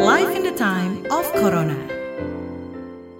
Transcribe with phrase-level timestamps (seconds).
[0.00, 1.76] Life in the time of Corona.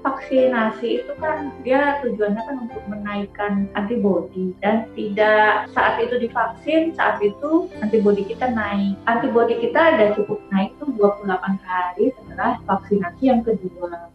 [0.00, 7.20] vaksinasi itu kan dia tujuannya kan untuk menaikkan antibodi dan tidak saat itu divaksin saat
[7.20, 11.28] itu antibodi kita naik antibodi kita ada cukup naik tuh 28
[11.68, 14.08] hari setelah vaksinasi yang kedua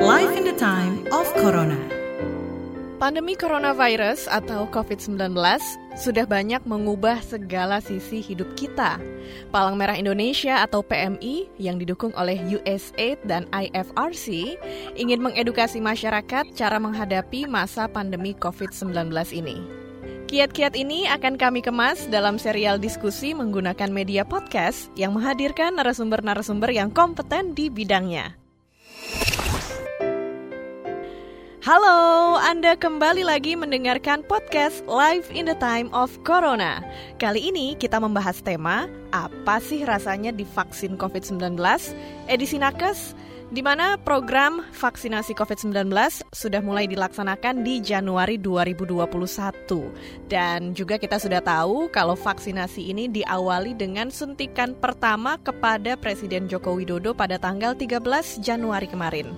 [0.00, 1.97] Life in the time of Corona.
[2.98, 5.30] Pandemi coronavirus atau COVID-19
[5.94, 8.98] sudah banyak mengubah segala sisi hidup kita.
[9.54, 14.58] Palang Merah Indonesia atau PMI yang didukung oleh USAID dan IFRC
[14.98, 18.90] ingin mengedukasi masyarakat cara menghadapi masa pandemi COVID-19
[19.30, 19.62] ini.
[20.26, 26.90] Kiat-kiat ini akan kami kemas dalam serial diskusi menggunakan media podcast yang menghadirkan narasumber-narasumber yang
[26.90, 28.34] kompeten di bidangnya.
[31.68, 36.80] Halo, Anda kembali lagi mendengarkan podcast Live in the Time of Corona.
[37.20, 41.60] Kali ini kita membahas tema apa sih rasanya divaksin COVID-19
[42.24, 43.12] edisi nakes
[43.48, 45.88] di mana program vaksinasi COVID-19
[46.36, 50.28] sudah mulai dilaksanakan di Januari 2021.
[50.28, 56.76] Dan juga kita sudah tahu kalau vaksinasi ini diawali dengan suntikan pertama kepada Presiden Joko
[56.76, 59.32] Widodo pada tanggal 13 Januari kemarin.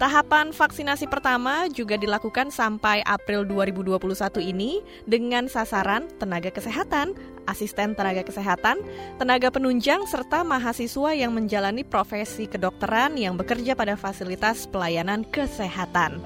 [0.00, 4.00] Tahapan vaksinasi pertama juga dilakukan sampai April 2021
[4.40, 7.12] ini dengan sasaran tenaga kesehatan,
[7.48, 8.80] asisten tenaga kesehatan,
[9.16, 16.20] tenaga penunjang, serta mahasiswa yang menjalani profesi kedokteran yang bekerja pada fasilitas pelayanan kesehatan.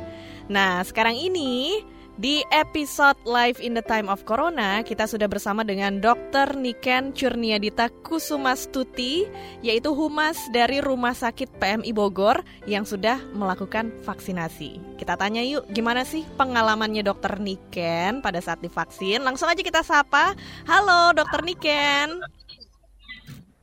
[0.50, 5.98] Nah, sekarang ini di episode Live in the Time of Corona, kita sudah bersama dengan
[5.98, 6.54] Dr.
[6.54, 9.26] Niken Curniadita Kusumastuti,
[9.66, 14.78] yaitu humas dari Rumah Sakit PMI Bogor yang sudah melakukan vaksinasi.
[14.94, 17.42] Kita tanya yuk, gimana sih pengalamannya Dr.
[17.42, 19.26] Niken pada saat divaksin?
[19.26, 20.38] Langsung aja kita sapa.
[20.70, 21.42] Halo, Dr.
[21.42, 22.22] Niken.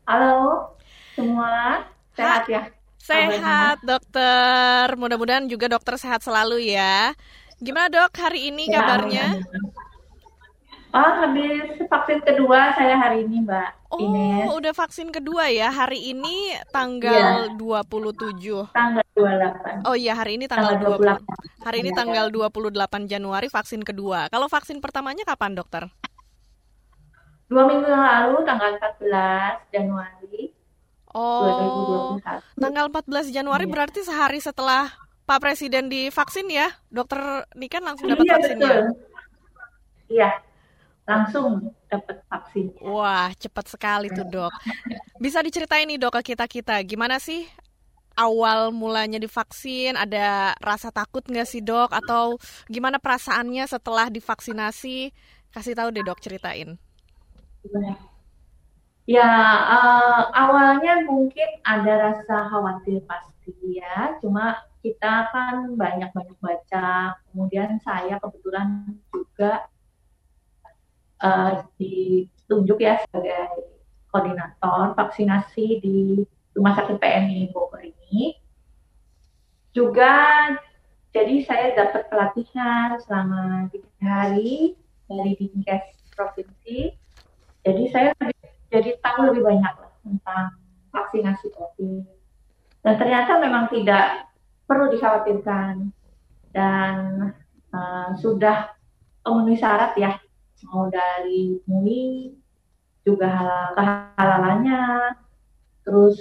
[0.01, 0.75] halo
[1.15, 2.67] semua sehat ya
[3.01, 4.93] Sehat, dokter.
[4.93, 7.17] Mudah-mudahan juga dokter sehat selalu ya.
[7.61, 9.37] Gimana dok hari ini Ya, kabarnya?
[10.91, 15.69] Oh, habis vaksin kedua saya hari ini, Mbak Ines, Oh, udah vaksin kedua ya.
[15.71, 18.67] Hari ini tanggal 27.
[18.73, 19.87] tanggal 28.
[19.87, 21.15] Oh iya, hari ini tanggal, Tanggal 20.
[21.61, 21.99] Hari ini Iya.
[22.01, 24.27] tanggal 28 Januari vaksin kedua.
[24.27, 25.87] Kalau vaksin pertamanya kapan, dokter?
[27.47, 30.49] Dua minggu lalu, tanggal 14 Januari
[31.11, 32.41] Oh, 2021.
[32.57, 33.71] tanggal 14 Januari Iya.
[33.71, 34.91] berarti sehari setelah
[35.31, 36.67] Pak Presiden divaksin ya.
[36.91, 38.73] Dokter Niken langsung dapat Iya, vaksinnya.
[38.75, 38.83] betul.
[40.11, 40.29] Iya,
[41.07, 41.47] langsung
[41.87, 42.65] dapat vaksin.
[42.83, 44.51] Wah, cepat sekali tuh dok.
[45.23, 47.47] Bisa diceritain nih dok ke kita-kita, gimana sih
[48.19, 49.95] awal mulanya divaksin?
[49.95, 51.95] Ada rasa takut nggak sih dok?
[51.95, 52.35] Atau
[52.67, 55.15] gimana perasaannya setelah divaksinasi?
[55.55, 56.75] Kasih tahu deh dok, ceritain.
[59.07, 59.27] Ya,
[59.79, 64.15] eh, awalnya mungkin ada rasa khawatir pasti ya.
[64.19, 67.15] Cuma kita kan banyak-banyak baca.
[67.29, 69.69] Kemudian saya kebetulan juga
[71.21, 73.71] eh, ditunjuk ya sebagai
[74.11, 75.97] koordinator vaksinasi di
[76.57, 78.35] Rumah Sakit PMI Bogor ini.
[79.71, 80.51] Juga
[81.15, 84.75] jadi saya dapat pelatihan selama tiga hari
[85.07, 86.91] dari Dinkes Provinsi.
[87.61, 88.11] Jadi saya
[88.71, 90.45] jadi tahu lebih banyak lah tentang
[90.91, 92.03] vaksinasi COVID.
[92.81, 94.30] Dan ternyata memang tidak
[94.71, 95.91] perlu dikhawatirkan
[96.55, 96.95] dan
[97.75, 98.71] eh, sudah
[99.27, 100.15] memenuhi syarat ya,
[100.71, 102.31] mau dari MUI
[103.03, 105.11] juga hal- kehalalannya,
[105.83, 106.15] terus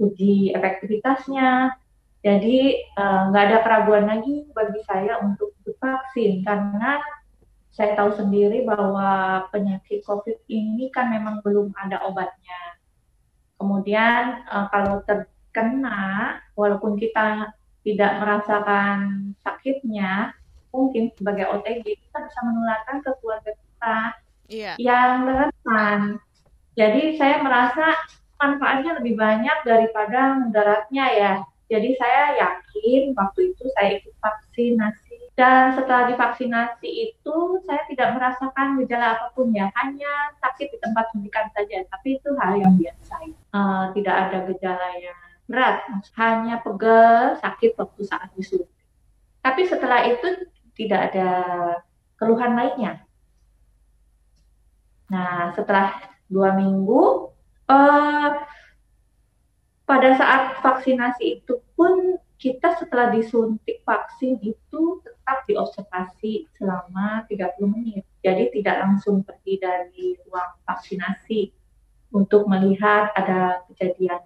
[0.00, 1.76] uji efektivitasnya.
[2.24, 7.04] Jadi eh, nggak ada keraguan lagi bagi saya untuk divaksin karena
[7.70, 12.80] saya tahu sendiri bahwa penyakit COVID ini kan memang belum ada obatnya.
[13.60, 18.96] Kemudian eh, kalau terkena, walaupun kita tidak merasakan
[19.40, 20.36] sakitnya,
[20.70, 23.98] mungkin sebagai OTG kita bisa menularkan ke keluarga kita
[24.50, 24.72] Iya.
[24.82, 26.18] yang rentan.
[26.74, 27.94] Jadi saya merasa
[28.36, 31.32] manfaatnya lebih banyak daripada mudaratnya ya.
[31.70, 38.74] Jadi saya yakin waktu itu saya ikut vaksinasi dan setelah divaksinasi itu saya tidak merasakan
[38.82, 41.86] gejala apa pun ya, hanya sakit di tempat suntikan saja.
[41.86, 43.14] Tapi itu hal yang biasa.
[43.30, 45.20] Eh, tidak ada gejala yang
[45.50, 45.82] berat,
[46.14, 48.70] hanya pegel, sakit waktu saat disuntik.
[49.42, 50.46] Tapi setelah itu
[50.78, 51.30] tidak ada
[52.14, 53.02] keluhan lainnya.
[55.10, 55.98] Nah, setelah
[56.30, 57.34] dua minggu,
[57.66, 58.30] eh,
[59.90, 68.06] pada saat vaksinasi itu pun kita setelah disuntik vaksin itu tetap diobservasi selama 30 menit.
[68.22, 71.58] Jadi tidak langsung pergi dari ruang vaksinasi.
[72.10, 74.18] untuk melihat ada kejadian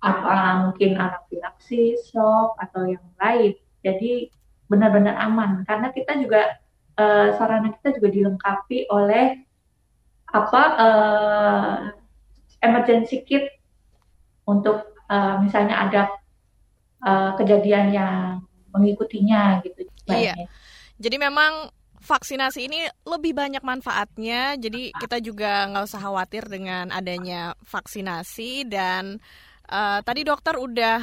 [0.00, 3.52] apa mungkin anafilaksis, shock atau yang lain.
[3.84, 4.32] Jadi
[4.70, 6.56] benar-benar aman karena kita juga
[6.96, 9.42] uh, sarana kita juga dilengkapi oleh
[10.30, 11.74] apa uh,
[12.62, 13.50] emergency kit
[14.46, 16.02] untuk uh, misalnya ada
[17.02, 18.16] uh, kejadian yang
[18.70, 19.90] mengikutinya gitu.
[20.06, 20.38] Iya.
[21.00, 24.56] Jadi memang vaksinasi ini lebih banyak manfaatnya.
[24.56, 29.18] Jadi kita juga nggak usah khawatir dengan adanya vaksinasi dan
[29.70, 30.98] Uh, tadi dokter udah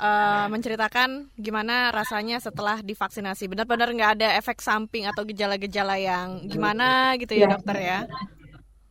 [0.00, 3.52] uh, menceritakan gimana rasanya setelah divaksinasi.
[3.52, 7.98] Benar-benar nggak ada efek samping atau gejala-gejala yang gimana gitu ya, ya dokter ya?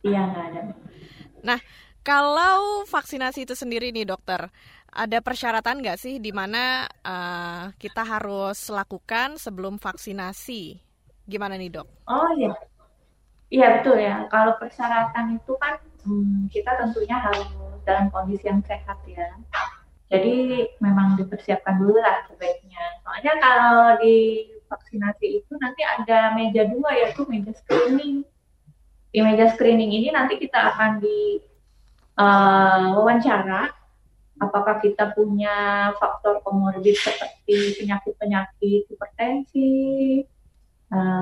[0.06, 0.60] Iya nggak ada.
[1.42, 1.58] Nah,
[2.06, 4.46] kalau vaksinasi itu sendiri nih dokter,
[4.94, 10.78] ada persyaratan nggak sih di mana uh, kita harus lakukan sebelum vaksinasi?
[11.26, 12.06] Gimana nih dok?
[12.06, 12.54] Oh iya,
[13.50, 14.30] iya betul ya.
[14.30, 15.74] Kalau persyaratan itu kan
[16.06, 17.50] hmm, kita tentunya harus
[17.82, 19.28] dalam kondisi yang sehat ya.
[20.12, 23.00] Jadi memang dipersiapkan dulu lah sebaiknya.
[23.00, 28.24] Soalnya kalau di vaksinasi itu nanti ada meja dua yaitu meja screening.
[29.12, 31.40] Di meja screening ini nanti kita akan di
[32.20, 33.72] uh, wawancara
[34.42, 39.72] apakah kita punya faktor komorbid seperti penyakit-penyakit hipertensi,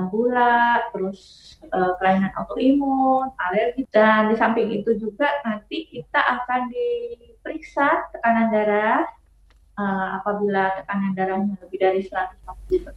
[0.01, 6.73] uh, gula, terus uh, kelainan autoimun, alergi, dan di samping itu juga nanti kita akan
[6.73, 9.05] diperiksa tekanan darah
[9.77, 12.93] uh, apabila tekanan darahnya lebih dari 140 per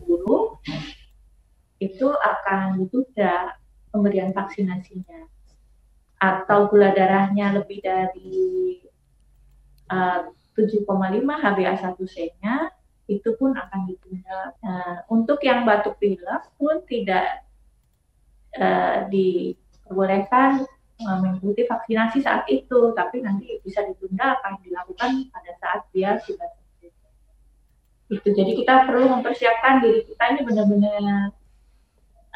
[0.00, 3.60] 90 itu akan ditunda
[3.92, 5.28] pemberian vaksinasinya.
[6.16, 8.80] Atau gula darahnya lebih dari
[9.92, 10.88] uh, 7,5
[11.20, 12.72] HbA1c-nya
[13.06, 14.54] itu pun akan ditunda.
[14.62, 17.46] Nah, untuk yang batuk pilek pun tidak
[18.58, 20.66] uh, diperbolehkan
[21.06, 26.50] uh, mengikuti vaksinasi saat itu, tapi nanti bisa ditunda akan dilakukan pada saat dia sudah.
[28.06, 31.34] Itu jadi kita perlu mempersiapkan diri kita ini benar-benar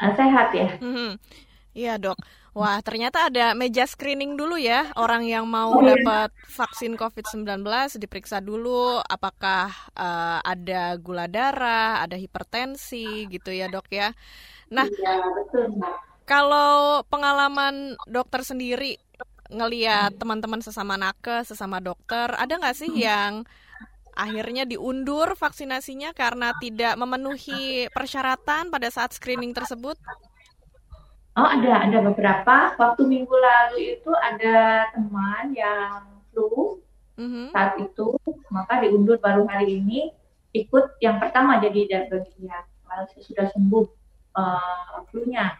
[0.03, 0.69] uh, sehat ya.
[0.79, 1.11] Mm -hmm.
[1.71, 2.19] Iya dok.
[2.51, 4.91] Wah, ternyata ada meja screening dulu ya.
[4.99, 5.95] Orang yang mau oh, iya.
[5.95, 7.47] dapat vaksin COVID-19
[7.95, 14.11] diperiksa dulu apakah uh, ada gula darah, ada hipertensi gitu ya, Dok ya.
[14.67, 15.79] Nah, iya, betul,
[16.27, 18.99] Kalau pengalaman dokter sendiri
[19.47, 23.47] ngeliat teman-teman sesama nakes, sesama dokter, ada nggak sih yang
[24.11, 29.95] akhirnya diundur vaksinasinya karena tidak memenuhi persyaratan pada saat screening tersebut?
[31.31, 32.75] Oh ada, ada beberapa.
[32.75, 36.83] Waktu minggu lalu itu ada teman yang flu
[37.15, 37.55] mm-hmm.
[37.55, 38.19] saat itu,
[38.51, 40.11] maka diundur baru hari ini
[40.51, 43.85] ikut yang pertama jadi dia Lalu sudah sembuh
[44.35, 45.55] uh, flu-nya.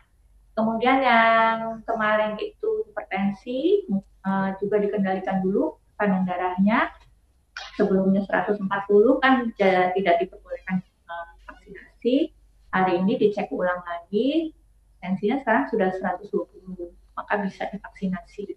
[0.51, 3.87] Kemudian yang kemarin itu hipertensi
[4.27, 6.91] uh, juga dikendalikan dulu tekanan darahnya
[7.79, 8.67] sebelumnya 140
[9.23, 9.47] kan
[9.95, 12.35] tidak diperbolehkan uh, vaksinasi.
[12.75, 14.51] Hari ini dicek ulang lagi
[15.01, 15.89] tensinya sekarang sudah
[16.21, 18.55] 120 maka bisa divaksinasi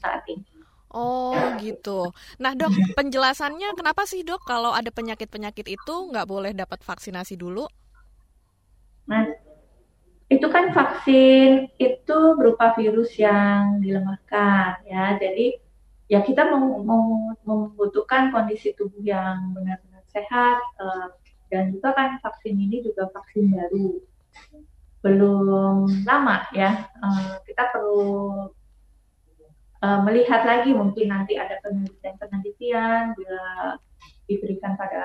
[0.00, 0.46] saat ini.
[0.92, 2.12] Oh gitu.
[2.40, 7.64] Nah dok, penjelasannya kenapa sih dok kalau ada penyakit-penyakit itu nggak boleh dapat vaksinasi dulu?
[9.08, 9.26] Nah,
[10.28, 15.16] itu kan vaksin itu berupa virus yang dilemahkan ya.
[15.16, 15.56] Jadi
[16.12, 21.08] ya kita membutuhkan kondisi tubuh yang benar-benar sehat uh,
[21.48, 23.96] dan juga kan vaksin ini juga vaksin baru
[25.02, 26.86] belum lama ya.
[27.02, 28.06] Uh, kita perlu
[29.82, 33.76] uh, melihat lagi mungkin nanti ada penelitian-penelitian bila
[34.30, 35.04] diberikan pada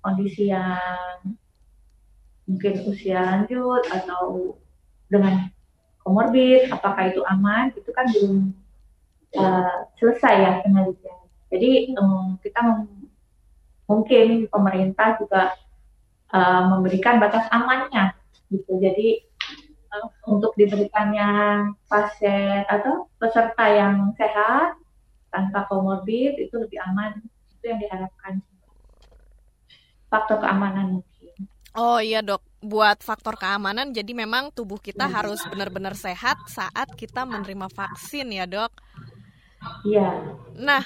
[0.00, 1.36] kondisi yang
[2.48, 4.56] mungkin usia lanjut atau
[5.12, 5.52] dengan
[6.00, 7.70] komorbid, apakah itu aman?
[7.76, 8.56] Itu kan belum
[9.36, 11.20] uh, selesai ya penelitian.
[11.52, 12.88] Jadi um, kita
[13.84, 15.52] mungkin pemerintah juga
[16.32, 18.16] uh, memberikan batas amannya
[18.50, 18.72] gitu.
[18.82, 19.22] Jadi
[19.94, 21.28] uh, untuk diberikannya
[21.86, 24.78] pasien atau peserta yang sehat
[25.30, 27.22] tanpa komorbid itu lebih aman
[27.58, 28.42] itu yang diharapkan
[30.10, 31.46] faktor keamanan mungkin.
[31.78, 35.22] Oh iya dok, buat faktor keamanan jadi memang tubuh kita ya.
[35.22, 38.74] harus benar-benar sehat saat kita menerima vaksin ya dok.
[39.86, 40.34] Iya.
[40.58, 40.82] Nah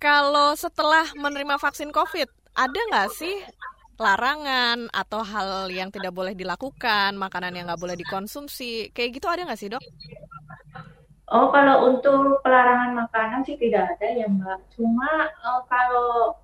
[0.00, 3.36] kalau setelah menerima vaksin COVID ada nggak sih
[3.98, 9.46] larangan atau hal yang tidak boleh dilakukan, makanan yang nggak boleh dikonsumsi, kayak gitu ada
[9.46, 9.82] nggak sih dok?
[11.32, 14.60] Oh kalau untuk pelarangan makanan sih tidak ada ya mbak.
[14.76, 16.36] Cuma oh, kalau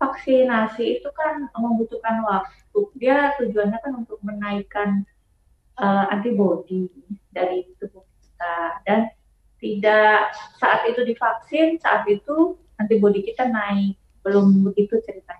[0.00, 2.80] vaksinasi itu kan membutuhkan waktu.
[2.96, 5.04] Dia tujuannya kan untuk menaikkan
[5.80, 6.88] uh, antibodi
[7.32, 8.56] dari tubuh kita
[8.88, 9.00] dan
[9.60, 15.39] tidak saat itu divaksin, saat itu antibodi kita naik, belum begitu ceritanya.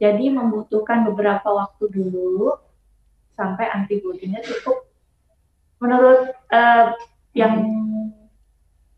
[0.00, 2.56] Jadi membutuhkan beberapa waktu dulu
[3.36, 4.88] sampai antibodinya cukup.
[5.76, 6.96] Menurut uh,
[7.36, 7.60] yang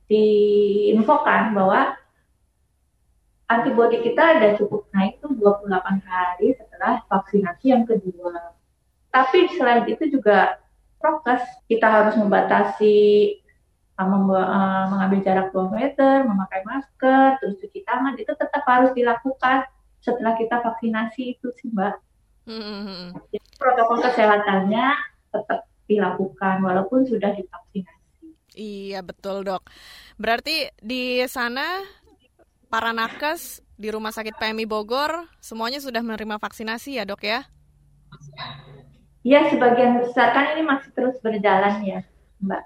[0.06, 1.98] diinfokan bahwa
[3.50, 5.74] antibodi kita ada cukup naik tuh 28
[6.06, 8.54] hari setelah vaksinasi yang kedua.
[9.12, 10.62] Tapi selain itu juga
[11.02, 13.36] prokes, kita harus membatasi
[13.98, 14.08] uh,
[14.88, 19.66] mengambil jarak 2 meter, memakai masker, terus cuci tangan, itu tetap harus dilakukan
[20.02, 21.94] setelah kita vaksinasi itu sih Mbak.
[22.50, 23.14] Hmm.
[23.30, 24.86] Jadi, protokol kesehatannya
[25.30, 28.26] tetap dilakukan walaupun sudah divaksinasi.
[28.52, 29.64] Iya betul dok.
[30.20, 31.80] Berarti di sana
[32.68, 37.46] para nakes di Rumah Sakit PMI Bogor semuanya sudah menerima vaksinasi ya dok ya?
[39.22, 42.00] Iya sebagian besar kan ini masih terus berjalan ya
[42.42, 42.62] Mbak.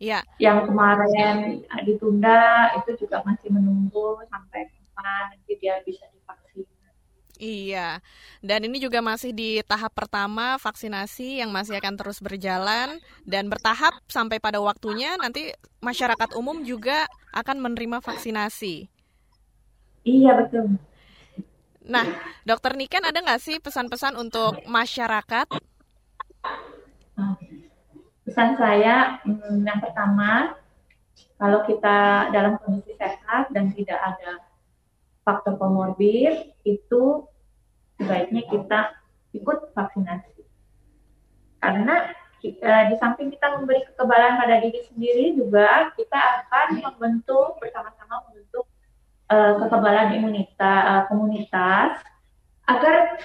[0.00, 0.24] Iya.
[0.40, 1.36] Yang kemarin
[1.84, 6.19] ditunda itu juga masih menunggu sampai kapan nanti dia bisa divaksin.
[7.40, 8.04] Iya,
[8.44, 13.96] dan ini juga masih di tahap pertama vaksinasi yang masih akan terus berjalan dan bertahap
[14.12, 15.48] sampai pada waktunya nanti
[15.80, 18.92] masyarakat umum juga akan menerima vaksinasi.
[20.04, 20.76] Iya betul.
[21.80, 22.04] Nah,
[22.44, 25.48] Dokter Niken ada nggak sih pesan-pesan untuk masyarakat?
[28.28, 30.60] Pesan saya hmm, yang pertama,
[31.40, 34.49] kalau kita dalam kondisi sehat dan tidak ada
[35.22, 37.26] faktor komorbid, itu
[38.00, 38.80] sebaiknya kita
[39.36, 40.42] ikut vaksinasi.
[41.60, 42.08] Karena
[42.40, 48.64] kita, di samping kita memberi kekebalan pada diri sendiri juga kita akan membentuk bersama-sama membentuk
[49.28, 52.00] uh, kekebalan imunitas uh, komunitas
[52.64, 53.20] agar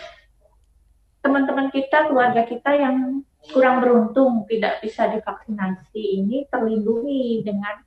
[1.24, 3.24] teman-teman kita, keluarga kita yang
[3.56, 7.82] kurang beruntung tidak bisa divaksinasi ini terlindungi dengan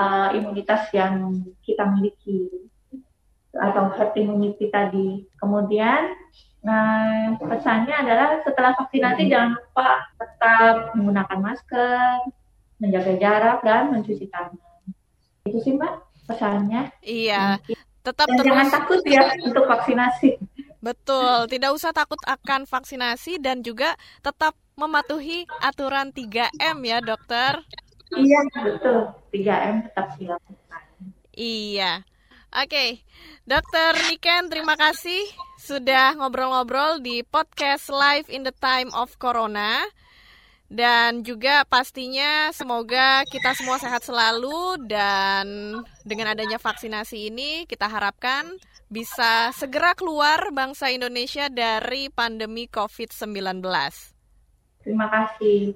[0.00, 2.72] uh, imunitas yang kita miliki
[3.58, 5.24] atau herd immunity tadi.
[5.38, 6.14] Kemudian
[6.64, 12.30] nah, pesannya adalah setelah vaksinasi jangan lupa tetap menggunakan masker,
[12.82, 14.58] menjaga jarak dan mencuci tangan.
[15.46, 15.94] Itu sih Mbak
[16.28, 16.82] pesannya.
[17.04, 17.60] Iya.
[18.04, 20.30] Tetap dan terus jangan takut ya untuk vaksinasi.
[20.84, 27.64] Betul, tidak usah takut akan vaksinasi dan juga tetap mematuhi aturan 3M ya, Dokter.
[28.12, 29.08] Iya, betul.
[29.32, 30.82] 3M tetap dilakukan.
[31.32, 32.04] Iya.
[32.54, 32.90] Oke, okay.
[33.50, 35.26] Dokter Niken, terima kasih
[35.58, 39.82] sudah ngobrol-ngobrol di podcast Live in the Time of Corona.
[40.70, 48.46] Dan juga pastinya semoga kita semua sehat selalu dan dengan adanya vaksinasi ini kita harapkan
[48.86, 53.66] bisa segera keluar bangsa Indonesia dari pandemi COVID-19.
[54.86, 55.74] Terima kasih.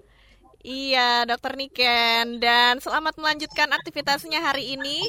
[0.62, 2.42] Iya, Dokter Niken.
[2.42, 5.00] Dan selamat melanjutkan aktivitasnya hari ini.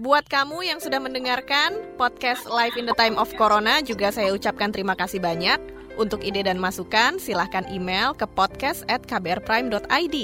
[0.00, 4.72] Buat kamu yang sudah mendengarkan podcast Live in the Time of Corona, juga saya ucapkan
[4.72, 5.60] terima kasih banyak.
[6.00, 10.16] Untuk ide dan masukan, silahkan email ke podcast at kbrprime.id.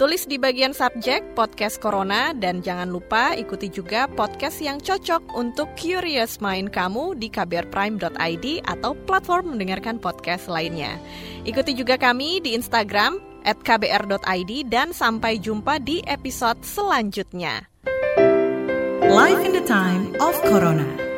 [0.00, 5.68] Tulis di bagian subjek podcast Corona dan jangan lupa ikuti juga podcast yang cocok untuk
[5.76, 10.96] curious mind kamu di kbrprime.id atau platform mendengarkan podcast lainnya.
[11.44, 17.69] Ikuti juga kami di Instagram at kbr.id dan sampai jumpa di episode selanjutnya.
[19.10, 21.09] Life in the Time of Corona.